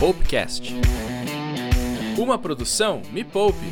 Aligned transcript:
Poupecast. 0.00 0.72
Uma 2.16 2.38
produção 2.38 3.02
Me 3.12 3.22
Poupe. 3.22 3.66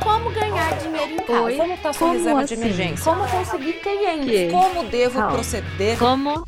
Como 0.00 0.30
ganhar 0.30 0.78
dinheiro 0.78 1.12
em 1.12 1.16
casa? 1.16 1.42
Oi? 1.42 1.56
Como 1.56 1.72
está 1.72 1.92
sua 1.92 1.98
Como 2.06 2.12
reserva 2.18 2.44
de 2.44 2.54
assim? 2.54 2.62
emergência? 2.62 3.04
Como 3.04 3.28
conseguir 3.28 3.72
clientes? 3.74 4.26
Que? 4.26 4.50
Como 4.50 4.84
devo 4.84 5.14
Calma. 5.18 5.32
proceder? 5.32 5.98
Como? 5.98 6.44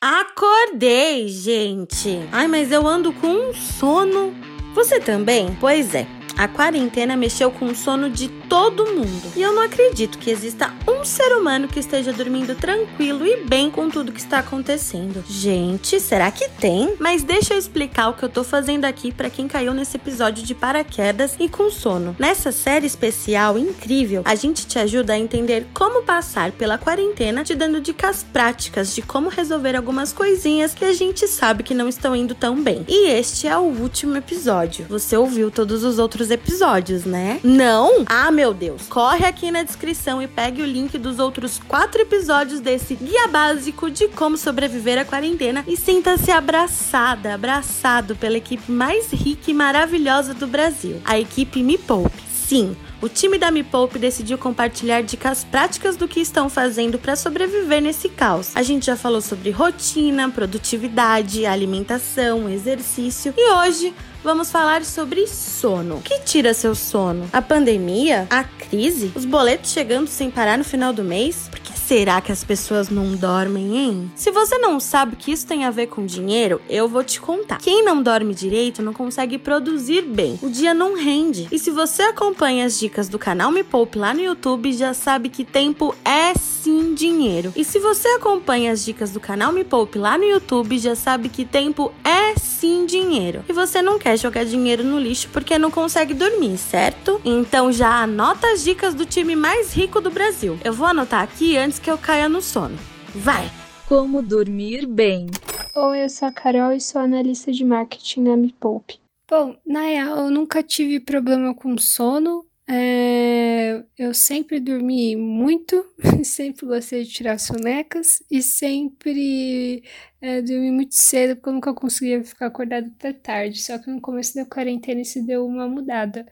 Acordei, 0.00 1.28
gente. 1.28 2.20
Ai, 2.32 2.48
mas 2.48 2.72
eu 2.72 2.86
ando 2.86 3.12
com 3.12 3.28
um 3.28 3.54
sono. 3.54 4.34
Você 4.74 4.98
também? 4.98 5.56
Pois 5.60 5.94
é. 5.94 6.06
A 6.38 6.48
quarentena 6.48 7.16
mexeu 7.16 7.50
com 7.50 7.66
o 7.66 7.74
sono 7.74 8.08
de 8.08 8.28
todo 8.50 8.84
mundo. 8.84 9.32
E 9.36 9.42
eu 9.42 9.54
não 9.54 9.62
acredito 9.62 10.18
que 10.18 10.28
exista 10.28 10.74
um 10.86 11.04
ser 11.04 11.36
humano 11.36 11.68
que 11.68 11.78
esteja 11.78 12.12
dormindo 12.12 12.56
tranquilo 12.56 13.24
e 13.24 13.44
bem 13.44 13.70
com 13.70 13.88
tudo 13.88 14.10
que 14.10 14.18
está 14.18 14.40
acontecendo. 14.40 15.22
Gente, 15.28 16.00
será 16.00 16.32
que 16.32 16.48
tem? 16.48 16.96
Mas 16.98 17.22
deixa 17.22 17.54
eu 17.54 17.58
explicar 17.58 18.08
o 18.08 18.14
que 18.14 18.24
eu 18.24 18.28
tô 18.28 18.42
fazendo 18.42 18.86
aqui 18.86 19.12
para 19.12 19.30
quem 19.30 19.46
caiu 19.46 19.72
nesse 19.72 19.96
episódio 19.96 20.44
de 20.44 20.52
paraquedas 20.52 21.36
e 21.38 21.48
com 21.48 21.70
sono. 21.70 22.16
Nessa 22.18 22.50
série 22.50 22.88
especial 22.88 23.56
incrível, 23.56 24.22
a 24.24 24.34
gente 24.34 24.66
te 24.66 24.80
ajuda 24.80 25.12
a 25.12 25.18
entender 25.18 25.68
como 25.72 26.02
passar 26.02 26.50
pela 26.50 26.76
quarentena, 26.76 27.44
te 27.44 27.54
dando 27.54 27.80
dicas 27.80 28.26
práticas 28.32 28.92
de 28.92 29.00
como 29.00 29.28
resolver 29.28 29.76
algumas 29.76 30.12
coisinhas 30.12 30.74
que 30.74 30.84
a 30.84 30.92
gente 30.92 31.28
sabe 31.28 31.62
que 31.62 31.72
não 31.72 31.88
estão 31.88 32.16
indo 32.16 32.34
tão 32.34 32.60
bem. 32.60 32.84
E 32.88 33.10
este 33.10 33.46
é 33.46 33.56
o 33.56 33.62
último 33.62 34.16
episódio. 34.16 34.86
Você 34.88 35.16
ouviu 35.16 35.52
todos 35.52 35.84
os 35.84 36.00
outros 36.00 36.32
episódios, 36.32 37.04
né? 37.04 37.38
Não? 37.44 38.02
Ah, 38.06 38.32
meu 38.39 38.39
Deus. 38.54 38.88
Corre 38.88 39.26
aqui 39.26 39.50
na 39.50 39.62
descrição 39.62 40.22
e 40.22 40.26
pegue 40.26 40.62
o 40.62 40.66
link 40.66 40.96
dos 40.96 41.18
outros 41.18 41.60
quatro 41.68 42.00
episódios 42.00 42.58
desse 42.58 42.94
guia 42.94 43.28
básico 43.28 43.90
de 43.90 44.08
como 44.08 44.38
sobreviver 44.38 44.98
à 44.98 45.04
quarentena 45.04 45.62
e 45.66 45.76
sinta-se 45.76 46.30
abraçada, 46.30 47.34
abraçado 47.34 48.16
pela 48.16 48.38
equipe 48.38 48.72
mais 48.72 49.12
rica 49.12 49.50
e 49.50 49.54
maravilhosa 49.54 50.32
do 50.32 50.46
Brasil, 50.46 51.00
a 51.04 51.18
equipe 51.18 51.62
Me 51.62 51.76
Poupe. 51.76 52.22
Sim, 52.32 52.74
o 53.00 53.08
time 53.08 53.38
da 53.38 53.50
Me 53.50 53.62
Poupe 53.62 53.98
decidiu 53.98 54.36
compartilhar 54.36 55.02
dicas 55.02 55.44
práticas 55.44 55.96
do 55.96 56.08
que 56.08 56.18
estão 56.18 56.50
fazendo 56.50 56.98
para 56.98 57.14
sobreviver 57.14 57.80
nesse 57.80 58.08
caos. 58.08 58.50
A 58.56 58.62
gente 58.62 58.86
já 58.86 58.96
falou 58.96 59.20
sobre 59.20 59.50
rotina, 59.50 60.28
produtividade, 60.28 61.46
alimentação, 61.46 62.48
exercício 62.48 63.32
e 63.36 63.52
hoje 63.52 63.94
vamos 64.22 64.50
falar 64.50 64.84
sobre 64.84 65.26
sono. 65.26 65.96
O 65.96 66.02
que 66.02 66.20
tira 66.20 66.54
seu 66.54 66.74
sono? 66.74 67.28
A 67.32 67.42
pandemia? 67.42 68.26
A 68.30 68.44
crise? 68.44 69.12
Os 69.14 69.24
boletos 69.24 69.70
chegando 69.70 70.06
sem 70.06 70.30
parar 70.30 70.56
no 70.58 70.64
final 70.64 70.92
do 70.92 71.04
mês? 71.04 71.50
Será 71.90 72.20
que 72.20 72.30
as 72.30 72.44
pessoas 72.44 72.88
não 72.88 73.16
dormem, 73.16 73.76
hein? 73.76 74.12
Se 74.14 74.30
você 74.30 74.56
não 74.58 74.78
sabe 74.78 75.16
que 75.16 75.32
isso 75.32 75.44
tem 75.44 75.64
a 75.64 75.72
ver 75.72 75.88
com 75.88 76.06
dinheiro, 76.06 76.60
eu 76.70 76.86
vou 76.86 77.02
te 77.02 77.20
contar. 77.20 77.58
Quem 77.58 77.84
não 77.84 78.00
dorme 78.00 78.32
direito 78.32 78.80
não 78.80 78.92
consegue 78.92 79.36
produzir 79.38 80.02
bem. 80.02 80.38
O 80.40 80.48
dia 80.48 80.72
não 80.72 80.94
rende. 80.94 81.48
E 81.50 81.58
se 81.58 81.72
você 81.72 82.02
acompanha 82.02 82.64
as 82.64 82.78
dicas 82.78 83.08
do 83.08 83.18
canal 83.18 83.50
Me 83.50 83.64
Poupe 83.64 83.98
lá 83.98 84.14
no 84.14 84.20
YouTube, 84.20 84.72
já 84.72 84.94
sabe 84.94 85.28
que 85.28 85.44
tempo 85.44 85.92
é 86.04 86.32
sim 86.38 86.94
dinheiro. 86.94 87.52
E 87.56 87.64
se 87.64 87.80
você 87.80 88.06
acompanha 88.10 88.70
as 88.70 88.84
dicas 88.84 89.10
do 89.10 89.18
canal 89.18 89.50
Me 89.50 89.64
Poupe 89.64 89.98
lá 89.98 90.16
no 90.16 90.22
YouTube, 90.22 90.78
já 90.78 90.94
sabe 90.94 91.28
que 91.28 91.44
tempo 91.44 91.92
é 92.04 92.38
sim 92.38 92.86
dinheiro. 92.86 93.44
E 93.48 93.52
você 93.52 93.82
não 93.82 93.98
quer 93.98 94.16
jogar 94.16 94.44
dinheiro 94.44 94.84
no 94.84 95.00
lixo 95.00 95.28
porque 95.32 95.58
não 95.58 95.72
consegue 95.72 96.14
dormir, 96.14 96.56
certo? 96.56 97.20
Então 97.24 97.72
já 97.72 98.00
anota 98.00 98.46
as 98.52 98.62
dicas 98.62 98.94
do 98.94 99.04
time 99.04 99.34
mais 99.34 99.72
rico 99.72 100.00
do 100.00 100.10
Brasil. 100.10 100.56
Eu 100.62 100.72
vou 100.72 100.86
anotar 100.86 101.22
aqui 101.22 101.56
antes 101.56 101.79
que 101.82 101.90
eu 101.90 101.96
caia 101.96 102.28
no 102.28 102.42
sono. 102.42 102.76
Vai! 103.14 103.50
Como 103.88 104.22
dormir 104.22 104.86
bem? 104.86 105.26
Oi, 105.74 106.04
eu 106.04 106.08
sou 106.08 106.28
a 106.28 106.32
Carol 106.32 106.72
e 106.72 106.80
sou 106.80 107.00
analista 107.00 107.50
de 107.50 107.64
marketing 107.64 108.22
na 108.22 108.36
Me 108.36 108.52
Poupe. 108.52 109.00
Bom, 109.28 109.56
na 109.66 109.82
real, 109.82 110.18
eu 110.18 110.30
nunca 110.30 110.62
tive 110.62 111.00
problema 111.00 111.54
com 111.54 111.76
sono. 111.78 112.44
É, 112.68 113.82
eu 113.98 114.14
sempre 114.14 114.60
dormi 114.60 115.16
muito, 115.16 115.84
sempre 116.22 116.66
gostei 116.66 117.02
de 117.02 117.10
tirar 117.10 117.38
sonecas 117.38 118.22
e 118.30 118.42
sempre 118.42 119.82
é, 120.20 120.40
dormi 120.42 120.70
muito 120.70 120.94
cedo 120.94 121.34
porque 121.34 121.48
eu 121.48 121.54
nunca 121.54 121.74
conseguia 121.74 122.22
ficar 122.22 122.46
acordado 122.46 122.92
até 122.96 123.12
tarde. 123.12 123.60
Só 123.60 123.78
que 123.78 123.90
no 123.90 124.00
começo 124.00 124.34
da 124.34 124.44
quarentena 124.44 125.00
isso 125.00 125.24
deu 125.24 125.46
uma 125.46 125.66
mudada. 125.66 126.26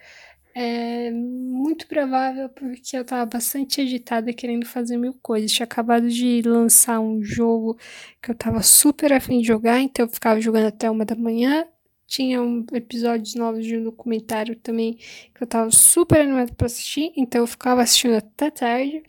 É 0.55 1.11
muito 1.13 1.87
provável 1.87 2.49
porque 2.49 2.97
eu 2.97 3.05
tava 3.05 3.25
bastante 3.27 3.81
agitada 3.81 4.33
querendo 4.33 4.67
fazer 4.67 4.97
mil 4.97 5.15
coisas. 5.23 5.53
Tinha 5.53 5.65
acabado 5.65 6.09
de 6.09 6.43
lançar 6.43 7.01
um 7.01 7.23
jogo 7.23 7.79
que 8.23 8.31
eu 8.31 8.35
tava 8.35 8.63
super 8.63 9.13
afim 9.13 9.41
de 9.41 9.47
jogar, 9.47 9.81
então 9.81 10.07
eu 10.07 10.11
ficava 10.11 10.41
jogando 10.41 10.67
até 10.67 10.91
uma 10.91 11.05
da 11.05 11.15
manhã. 11.15 11.67
Tinha 12.07 12.43
um, 12.43 12.65
episódios 12.73 13.35
novos 13.35 13.65
de 13.67 13.77
um 13.77 13.85
documentário 13.85 14.57
também 14.57 14.95
que 14.95 15.43
eu 15.43 15.47
tava 15.47 15.71
super 15.71 16.21
animada 16.23 16.53
pra 16.55 16.67
assistir, 16.67 17.13
então 17.17 17.43
eu 17.43 17.47
ficava 17.47 17.83
assistindo 17.83 18.15
até 18.17 18.51
tarde. 18.51 19.03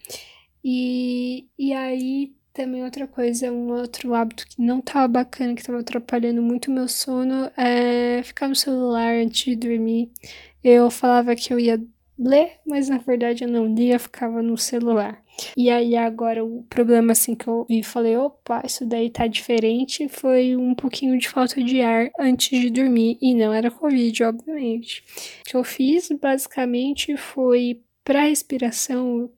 E, 0.63 1.47
e 1.57 1.73
aí 1.73 2.33
também 2.53 2.83
outra 2.83 3.07
coisa, 3.07 3.51
um 3.51 3.71
outro 3.71 4.13
hábito 4.13 4.45
que 4.47 4.61
não 4.61 4.81
tava 4.81 5.07
bacana, 5.07 5.55
que 5.55 5.63
tava 5.63 5.79
atrapalhando 5.79 6.41
muito 6.41 6.67
o 6.69 6.73
meu 6.73 6.87
sono, 6.89 7.49
é 7.55 8.21
ficar 8.23 8.49
no 8.49 8.55
celular 8.55 9.13
antes 9.15 9.45
de 9.45 9.55
dormir. 9.55 10.11
Eu 10.63 10.89
falava 10.91 11.35
que 11.35 11.53
eu 11.53 11.59
ia 11.59 11.81
ler, 12.17 12.57
mas 12.65 12.89
na 12.89 12.97
verdade 12.97 13.45
eu 13.45 13.49
não 13.49 13.73
lia, 13.73 13.97
ficava 13.97 14.41
no 14.41 14.57
celular. 14.57 15.23
E 15.55 15.69
aí 15.69 15.95
agora 15.95 16.43
o 16.43 16.63
problema 16.63 17.13
assim 17.13 17.33
que 17.33 17.47
eu 17.47 17.65
vi, 17.69 17.81
falei, 17.81 18.17
opa, 18.17 18.61
isso 18.65 18.85
daí 18.85 19.09
tá 19.09 19.25
diferente, 19.25 20.09
foi 20.09 20.55
um 20.55 20.75
pouquinho 20.75 21.17
de 21.17 21.29
falta 21.29 21.63
de 21.63 21.81
ar 21.81 22.09
antes 22.19 22.59
de 22.59 22.69
dormir 22.69 23.17
e 23.21 23.33
não 23.33 23.53
era 23.53 23.71
covid, 23.71 24.23
obviamente. 24.23 25.01
O 25.41 25.49
que 25.49 25.55
eu 25.55 25.63
fiz 25.63 26.09
basicamente 26.21 27.15
foi 27.15 27.81
para 28.09 28.23
respiração, 28.23 29.29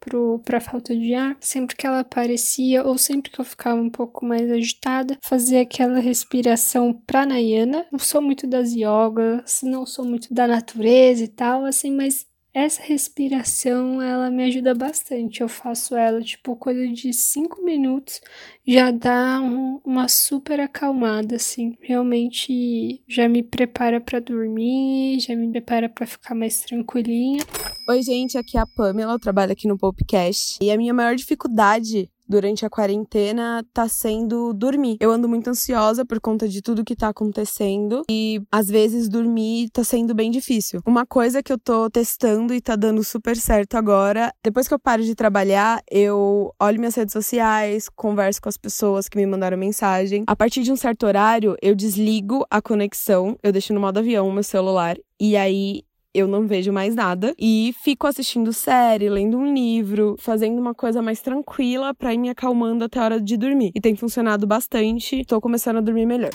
para 0.45 0.61
falta 0.61 0.95
de 0.95 1.13
ar, 1.13 1.35
sempre 1.41 1.75
que 1.75 1.85
ela 1.85 1.99
aparecia 1.99 2.85
ou 2.87 2.97
sempre 2.97 3.29
que 3.29 3.41
eu 3.41 3.43
ficava 3.43 3.81
um 3.81 3.89
pouco 3.89 4.25
mais 4.25 4.49
agitada, 4.49 5.17
fazer 5.21 5.57
aquela 5.57 5.99
respiração 5.99 6.93
pranayana. 7.05 7.85
Não 7.91 7.99
sou 7.99 8.21
muito 8.21 8.47
das 8.47 8.71
yogas, 8.73 9.59
não 9.61 9.85
sou 9.85 10.05
muito 10.05 10.33
da 10.33 10.47
natureza 10.47 11.21
e 11.21 11.27
tal, 11.27 11.65
assim, 11.65 11.91
mas 11.91 12.25
essa 12.53 12.81
respiração, 12.83 14.01
ela 14.01 14.29
me 14.29 14.43
ajuda 14.43 14.73
bastante. 14.75 15.41
Eu 15.41 15.47
faço 15.47 15.95
ela, 15.95 16.21
tipo, 16.21 16.55
coisa 16.55 16.87
de 16.87 17.13
cinco 17.13 17.63
minutos, 17.63 18.19
já 18.67 18.91
dá 18.91 19.39
um- 19.41 19.79
uma 19.85 20.07
super 20.07 20.59
acalmada, 20.59 21.35
assim. 21.37 21.75
Realmente 21.81 23.01
já 23.07 23.27
me 23.29 23.41
prepara 23.41 24.01
pra 24.01 24.19
dormir, 24.19 25.19
já 25.19 25.35
me 25.35 25.49
prepara 25.49 25.87
pra 25.87 26.05
ficar 26.05 26.35
mais 26.35 26.61
tranquilinha. 26.61 27.43
Oi, 27.89 28.01
gente, 28.03 28.37
aqui 28.37 28.57
é 28.57 28.61
a 28.61 28.65
Pamela, 28.75 29.13
eu 29.13 29.19
trabalho 29.19 29.51
aqui 29.51 29.67
no 29.67 29.77
Popcast. 29.77 30.57
E 30.61 30.69
a 30.71 30.77
minha 30.77 30.93
maior 30.93 31.15
dificuldade 31.15 32.09
durante 32.31 32.65
a 32.65 32.69
quarentena 32.69 33.61
tá 33.73 33.89
sendo 33.89 34.53
dormir. 34.53 34.95
Eu 35.01 35.11
ando 35.11 35.27
muito 35.27 35.49
ansiosa 35.49 36.05
por 36.05 36.21
conta 36.21 36.47
de 36.47 36.61
tudo 36.61 36.85
que 36.85 36.95
tá 36.95 37.09
acontecendo 37.09 38.03
e 38.09 38.41
às 38.49 38.69
vezes 38.69 39.09
dormir 39.09 39.69
tá 39.69 39.83
sendo 39.83 40.15
bem 40.15 40.31
difícil. 40.31 40.79
Uma 40.85 41.05
coisa 41.05 41.43
que 41.43 41.51
eu 41.51 41.59
tô 41.59 41.89
testando 41.89 42.53
e 42.53 42.61
tá 42.61 42.77
dando 42.77 43.03
super 43.03 43.35
certo 43.35 43.75
agora, 43.75 44.33
depois 44.41 44.65
que 44.65 44.73
eu 44.73 44.79
paro 44.79 45.03
de 45.03 45.13
trabalhar, 45.13 45.83
eu 45.91 46.53
olho 46.57 46.79
minhas 46.79 46.95
redes 46.95 47.11
sociais, 47.11 47.89
converso 47.89 48.41
com 48.41 48.47
as 48.47 48.57
pessoas 48.57 49.09
que 49.09 49.17
me 49.17 49.25
mandaram 49.25 49.57
mensagem. 49.57 50.23
A 50.25 50.35
partir 50.35 50.63
de 50.63 50.71
um 50.71 50.77
certo 50.77 51.05
horário, 51.05 51.57
eu 51.61 51.75
desligo 51.75 52.45
a 52.49 52.61
conexão, 52.61 53.37
eu 53.43 53.51
deixo 53.51 53.73
no 53.73 53.81
modo 53.81 53.99
avião 53.99 54.29
o 54.29 54.31
meu 54.31 54.43
celular 54.43 54.95
e 55.19 55.35
aí 55.35 55.83
eu 56.13 56.27
não 56.27 56.45
vejo 56.45 56.71
mais 56.71 56.95
nada 56.95 57.33
e 57.39 57.73
fico 57.83 58.07
assistindo 58.07 58.51
série, 58.53 59.09
lendo 59.09 59.37
um 59.37 59.53
livro, 59.53 60.15
fazendo 60.19 60.59
uma 60.59 60.73
coisa 60.73 61.01
mais 61.01 61.21
tranquila 61.21 61.93
pra 61.93 62.13
ir 62.13 62.17
me 62.17 62.29
acalmando 62.29 62.83
até 62.83 62.99
a 62.99 63.03
hora 63.03 63.21
de 63.21 63.37
dormir. 63.37 63.71
E 63.73 63.81
tem 63.81 63.95
funcionado 63.95 64.45
bastante, 64.45 65.23
tô 65.25 65.39
começando 65.39 65.77
a 65.77 65.81
dormir 65.81 66.05
melhor. 66.05 66.31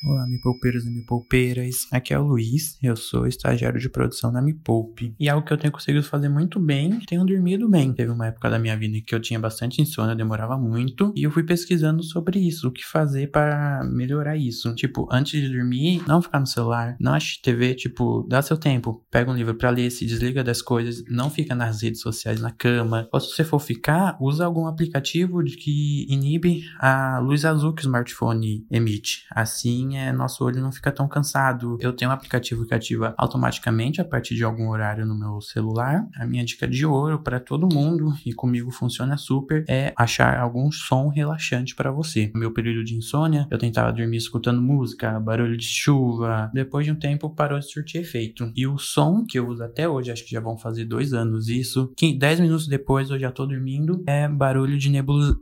Olá, 0.00 0.28
me 0.28 0.38
poupeiros 0.38 0.86
e 0.86 0.90
me 0.90 1.02
poupeiras. 1.02 1.88
Aqui 1.90 2.14
é 2.14 2.18
o 2.18 2.22
Luiz, 2.22 2.78
eu 2.80 2.94
sou 2.94 3.26
estagiário 3.26 3.80
de 3.80 3.88
produção 3.88 4.30
na 4.30 4.40
Me 4.40 4.54
Poupe. 4.54 5.12
E 5.18 5.28
algo 5.28 5.44
que 5.44 5.52
eu 5.52 5.58
tenho 5.58 5.72
conseguido 5.72 6.04
fazer 6.06 6.28
muito 6.28 6.60
bem, 6.60 7.00
tenho 7.00 7.24
dormido 7.24 7.68
bem. 7.68 7.92
Teve 7.92 8.12
uma 8.12 8.28
época 8.28 8.48
da 8.48 8.60
minha 8.60 8.76
vida 8.76 8.96
em 8.96 9.02
que 9.02 9.12
eu 9.12 9.18
tinha 9.18 9.40
bastante 9.40 9.82
insônia, 9.82 10.14
demorava 10.14 10.56
muito, 10.56 11.12
e 11.16 11.24
eu 11.24 11.32
fui 11.32 11.42
pesquisando 11.42 12.04
sobre 12.04 12.38
isso, 12.38 12.68
o 12.68 12.70
que 12.70 12.86
fazer 12.86 13.32
para 13.32 13.82
melhorar 13.92 14.36
isso. 14.36 14.72
Tipo, 14.76 15.08
antes 15.10 15.40
de 15.40 15.48
dormir, 15.48 16.00
não 16.06 16.22
ficar 16.22 16.38
no 16.38 16.46
celular, 16.46 16.96
não 17.00 17.14
assistir 17.14 17.42
TV, 17.42 17.74
tipo, 17.74 18.24
dá 18.28 18.40
seu 18.40 18.56
tempo, 18.56 19.04
pega 19.10 19.32
um 19.32 19.34
livro 19.34 19.56
para 19.56 19.70
ler, 19.70 19.90
se 19.90 20.06
desliga 20.06 20.44
das 20.44 20.62
coisas, 20.62 21.02
não 21.10 21.28
fica 21.28 21.56
nas 21.56 21.82
redes 21.82 22.02
sociais 22.02 22.40
na 22.40 22.52
cama. 22.52 23.08
Ou 23.12 23.18
se 23.18 23.34
você 23.34 23.42
for 23.42 23.58
ficar, 23.58 24.16
usa 24.20 24.44
algum 24.44 24.66
aplicativo 24.66 25.42
que 25.42 26.06
inibe 26.08 26.62
a 26.78 27.18
luz 27.18 27.44
azul 27.44 27.74
que 27.74 27.82
o 27.82 27.86
smartphone 27.86 28.64
emite. 28.70 29.24
Assim, 29.32 29.87
é, 29.96 30.12
nosso 30.12 30.44
olho 30.44 30.60
não 30.60 30.72
fica 30.72 30.92
tão 30.92 31.08
cansado. 31.08 31.78
Eu 31.80 31.92
tenho 31.92 32.10
um 32.10 32.14
aplicativo 32.14 32.66
que 32.66 32.74
ativa 32.74 33.14
automaticamente 33.16 34.00
a 34.00 34.04
partir 34.04 34.34
de 34.34 34.44
algum 34.44 34.68
horário 34.68 35.06
no 35.06 35.18
meu 35.18 35.40
celular. 35.40 36.06
A 36.16 36.26
minha 36.26 36.44
dica 36.44 36.66
de 36.66 36.84
ouro 36.84 37.18
para 37.20 37.40
todo 37.40 37.72
mundo, 37.72 38.12
e 38.26 38.32
comigo 38.32 38.70
funciona 38.70 39.16
super, 39.16 39.64
é 39.68 39.92
achar 39.96 40.38
algum 40.38 40.70
som 40.70 41.08
relaxante 41.08 41.74
para 41.74 41.90
você. 41.90 42.30
No 42.34 42.40
meu 42.40 42.52
período 42.52 42.84
de 42.84 42.94
insônia, 42.94 43.46
eu 43.50 43.58
tentava 43.58 43.92
dormir 43.92 44.16
escutando 44.16 44.60
música, 44.60 45.18
barulho 45.20 45.56
de 45.56 45.66
chuva. 45.66 46.50
Depois 46.52 46.84
de 46.84 46.92
um 46.92 46.96
tempo, 46.96 47.30
parou 47.30 47.58
de 47.58 47.70
surtir 47.70 48.00
efeito. 48.00 48.52
E 48.56 48.66
o 48.66 48.78
som 48.78 49.24
que 49.24 49.38
eu 49.38 49.48
uso 49.48 49.62
até 49.62 49.88
hoje, 49.88 50.10
acho 50.10 50.24
que 50.24 50.30
já 50.30 50.40
vão 50.40 50.56
fazer 50.56 50.84
dois 50.84 51.12
anos 51.12 51.48
isso, 51.48 51.92
que 51.96 52.12
10 52.12 52.40
minutos 52.40 52.66
depois 52.66 53.10
eu 53.10 53.18
já 53.18 53.30
tô 53.30 53.46
dormindo, 53.46 54.02
é 54.06 54.28
barulho 54.28 54.78
de 54.78 54.90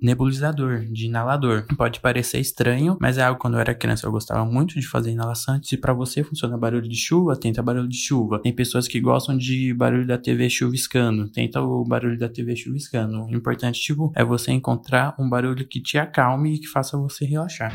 nebulizador, 0.02 0.84
de 0.86 1.06
inalador. 1.06 1.66
Pode 1.76 2.00
parecer 2.00 2.38
estranho, 2.38 2.96
mas 3.00 3.18
é 3.18 3.22
algo 3.22 3.40
quando 3.40 3.54
eu 3.54 3.60
era 3.60 3.74
criança 3.74 4.06
eu 4.06 4.12
gostava 4.12 4.35
muito 4.44 4.78
de 4.78 4.86
fazer 4.86 5.10
inalação. 5.10 5.60
Se 5.62 5.76
para 5.76 5.92
você 5.92 6.22
funciona 6.22 6.56
barulho 6.56 6.88
de 6.88 6.96
chuva, 6.96 7.36
tenta 7.36 7.62
barulho 7.62 7.88
de 7.88 7.96
chuva. 7.96 8.40
Tem 8.40 8.52
pessoas 8.52 8.86
que 8.88 9.00
gostam 9.00 9.36
de 9.36 9.72
barulho 9.74 10.06
da 10.06 10.18
TV 10.18 10.50
chuviscando, 10.50 11.28
tenta 11.28 11.60
o 11.60 11.84
barulho 11.84 12.18
da 12.18 12.28
TV 12.28 12.54
chuviscando. 12.56 13.24
O 13.24 13.34
importante, 13.34 13.80
tipo, 13.80 14.12
é 14.14 14.24
você 14.24 14.52
encontrar 14.52 15.14
um 15.18 15.28
barulho 15.28 15.66
que 15.66 15.80
te 15.80 15.98
acalme 15.98 16.54
e 16.54 16.58
que 16.58 16.66
faça 16.66 16.96
você 16.96 17.24
relaxar. 17.24 17.72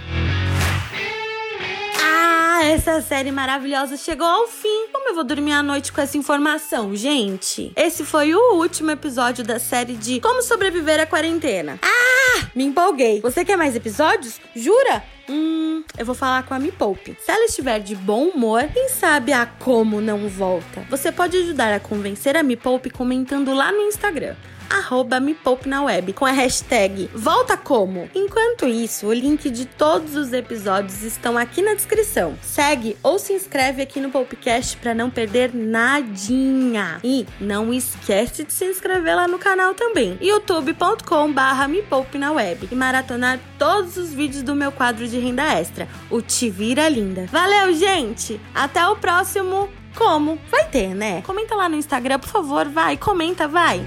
Ah, 2.04 2.66
essa 2.66 3.02
série 3.02 3.31
maravilhosa 3.31 3.98
chegou 3.98 4.28
ao 4.28 4.48
fim. 4.48 4.88
Como 4.94 5.10
eu 5.10 5.16
vou 5.16 5.24
dormir 5.24 5.54
à 5.54 5.64
noite 5.64 5.92
com 5.92 6.00
essa 6.00 6.16
informação, 6.16 6.96
gente? 6.96 7.72
Esse 7.75 8.06
foi 8.06 8.36
o 8.36 8.54
último 8.54 8.92
episódio 8.92 9.44
da 9.44 9.57
série 9.57 9.96
de 9.96 10.19
Como 10.19 10.44
Sobreviver 10.44 11.00
à 11.00 11.07
Quarentena. 11.07 11.80
Ah, 11.81 12.48
me 12.56 12.64
empolguei. 12.64 13.19
Você 13.22 13.44
quer 13.44 13.57
mais 13.57 13.75
episódios? 13.75 14.40
Jura? 14.56 15.04
Hum, 15.28 15.70
eu 15.98 16.06
vou 16.06 16.16
falar 16.16 16.44
com 16.44 16.54
a 16.54 16.60
Me 16.60 16.72
Poupe. 16.72 17.18
Se 17.20 17.32
ela 17.32 17.46
estiver 17.46 17.80
de 17.80 17.96
bom 17.96 18.30
humor, 18.30 18.64
quem 18.74 18.90
sabe 18.90 19.34
a 19.34 19.46
como 19.46 20.02
não 20.02 20.28
volta? 20.28 20.82
Você 20.90 21.12
pode 21.12 21.38
ajudar 21.38 21.74
a 21.74 21.80
convencer 21.80 22.36
a 22.38 22.44
Me 22.44 22.56
Poupe 22.56 22.90
comentando 22.90 23.54
lá 23.54 23.72
no 23.72 23.82
Instagram 23.82 24.36
arroba 24.77 25.19
me 25.19 25.33
poupe 25.33 25.68
na 25.68 25.83
web 25.83 26.13
com 26.13 26.25
a 26.25 26.31
hashtag 26.31 27.09
Volta 27.13 27.57
Como. 27.57 28.09
Enquanto 28.15 28.68
isso, 28.68 29.07
o 29.07 29.13
link 29.13 29.50
de 29.50 29.65
todos 29.65 30.15
os 30.15 30.33
episódios 30.33 31.03
estão 31.03 31.38
aqui 31.38 31.62
na 31.62 31.73
descrição. 31.73 32.38
Segue 32.41 32.97
ou 33.03 33.19
se 33.19 33.33
inscreve 33.33 33.81
aqui 33.81 34.00
no 34.00 34.09
Popcast 34.09 34.77
para 34.77 34.94
não 34.94 35.09
perder 35.09 35.53
nadinha. 35.53 37.00
E 37.03 37.25
não 37.39 37.73
esquece 37.73 38.44
de 38.44 38.53
se 38.53 38.65
inscrever 38.65 39.15
lá 39.15 39.27
no 39.27 39.38
canal 39.38 39.73
também, 39.73 40.18
youtube.com 40.21 41.31
barra 41.31 41.68
me 41.68 41.81
poupe 41.81 42.18
na 42.18 42.31
web 42.31 42.68
e 42.71 42.75
maratonar 42.75 43.39
todos 43.57 43.97
os 43.97 44.13
vídeos 44.13 44.44
do 44.44 44.56
meu 44.56 44.71
quadro 44.71 45.07
de 45.07 45.19
renda 45.19 45.44
extra, 45.44 45.88
o 46.09 46.21
Te 46.21 46.50
Vira 46.50 46.88
Linda. 46.88 47.25
Valeu, 47.31 47.73
gente! 47.73 48.39
Até 48.53 48.85
o 48.88 48.95
próximo 48.95 49.69
como? 49.95 50.39
Vai 50.50 50.65
ter, 50.65 50.95
né? 50.95 51.21
Comenta 51.21 51.56
lá 51.56 51.68
no 51.68 51.75
Instagram, 51.75 52.19
por 52.19 52.29
favor, 52.29 52.68
vai, 52.68 52.97
comenta, 52.97 53.47
vai. 53.47 53.81